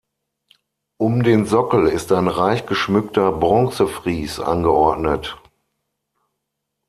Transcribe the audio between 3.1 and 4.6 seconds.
Bronze-Fries